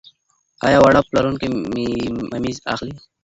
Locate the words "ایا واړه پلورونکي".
0.65-1.47